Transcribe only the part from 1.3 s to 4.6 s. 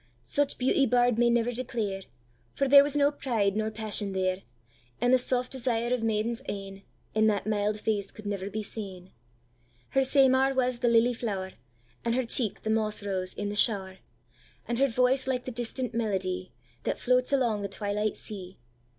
declare, For there was no pride nor passion there;